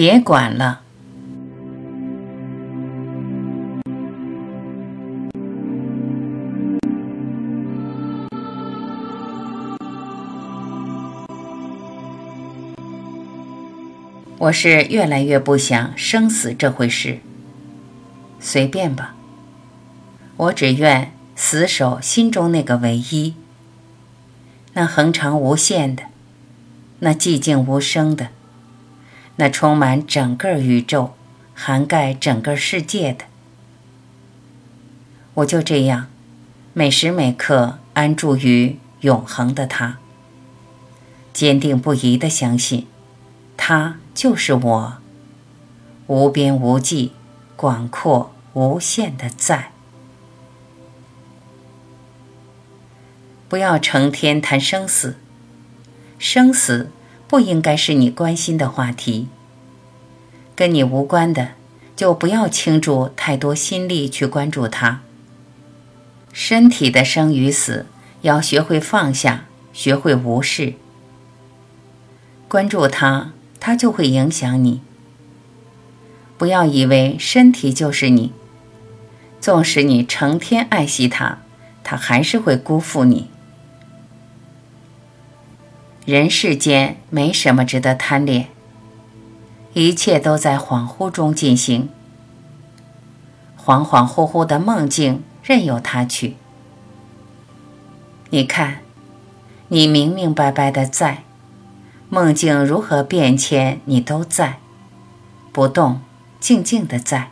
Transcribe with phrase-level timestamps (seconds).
[0.00, 0.80] 别管了。
[14.38, 17.18] 我是越来越不想生死这回事，
[18.40, 19.14] 随便吧。
[20.38, 23.34] 我只愿死守心中那个唯一，
[24.72, 26.04] 那恒长无限的，
[27.00, 28.28] 那寂静无声的，
[29.40, 31.14] 那充满整个宇宙、
[31.54, 33.24] 涵盖整个世界的。
[35.32, 36.08] 我就这样，
[36.74, 39.96] 每时每刻安住于永恒的他，
[41.32, 42.86] 坚定不移的相信。
[43.56, 44.98] 他就是我，
[46.06, 47.12] 无边无际、
[47.56, 49.72] 广阔无限的在。
[53.48, 55.16] 不要成天谈生死，
[56.18, 56.90] 生死
[57.30, 59.28] 不应该是你关心的话题。
[60.56, 61.52] 跟你无关的，
[61.94, 65.02] 就不要倾注太多心力去关注它。
[66.32, 67.86] 身体的生与死，
[68.22, 70.74] 要学会放下，学会无视。
[72.48, 73.30] 关注它。
[73.62, 74.80] 它就会影响你。
[76.38, 78.32] 不要以为身体就是你，
[79.38, 81.40] 纵使你成天爱惜它，
[81.84, 83.28] 它还是会辜负你。
[86.06, 88.48] 人世间没什么值得贪恋，
[89.74, 91.90] 一切都在恍惚中进行。
[93.62, 96.36] 恍恍惚惚的梦境，任由它去。
[98.30, 98.78] 你看，
[99.68, 101.24] 你明明白白的在。
[102.08, 104.58] 梦境如何变迁，你都在，
[105.52, 106.00] 不动，
[106.40, 107.30] 静静的在。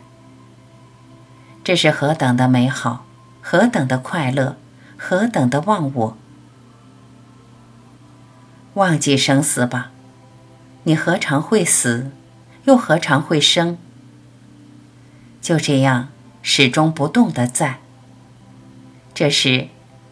[1.63, 3.05] 这是何等的美好，
[3.41, 4.55] 何等的快乐，
[4.95, 6.17] 何等的忘我。
[8.75, 9.91] 忘记生死吧，
[10.83, 12.11] 你何尝会死，
[12.65, 13.77] 又何尝会生？
[15.41, 16.09] 就这样
[16.41, 17.79] 始终不动的在。
[19.13, 19.67] 这是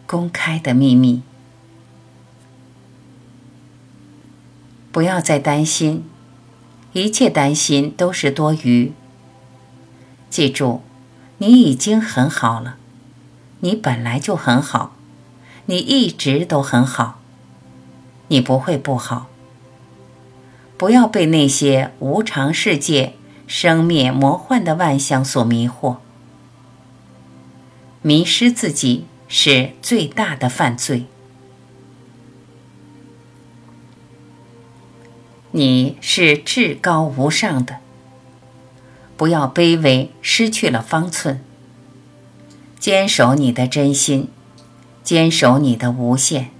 [0.06, 1.22] 公开的秘密。
[4.90, 6.04] 不要再担心，
[6.92, 8.92] 一切担心都是多余。
[10.28, 10.82] 记住，
[11.38, 12.76] 你已经很好了，
[13.60, 14.96] 你本来就很好，
[15.66, 17.20] 你一直都很好，
[18.28, 19.26] 你不会不好。
[20.76, 23.14] 不要被那些无常世界、
[23.46, 25.96] 生灭魔幻的万象所迷惑，
[28.00, 31.06] 迷失自己是最大的犯罪。
[35.50, 37.78] 你是至高无上的，
[39.16, 41.42] 不要卑微，失去了方寸。
[42.78, 44.28] 坚守你的真心，
[45.02, 46.50] 坚守你的无限，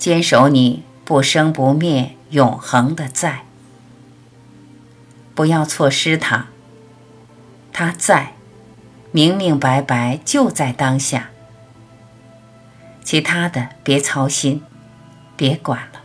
[0.00, 3.44] 坚守你不生不灭、永恒的在。
[5.34, 6.46] 不要错失它，
[7.70, 8.32] 它在，
[9.12, 11.28] 明明白白就在当下。
[13.04, 14.62] 其他的别操心，
[15.36, 15.99] 别管了。